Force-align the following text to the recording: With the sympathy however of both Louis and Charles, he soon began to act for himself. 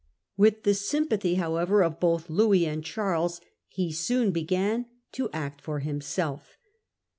With 0.35 0.63
the 0.63 0.73
sympathy 0.73 1.35
however 1.35 1.83
of 1.83 1.99
both 1.99 2.27
Louis 2.27 2.65
and 2.65 2.83
Charles, 2.83 3.39
he 3.67 3.91
soon 3.91 4.31
began 4.31 4.87
to 5.11 5.29
act 5.31 5.61
for 5.61 5.77
himself. 5.77 6.57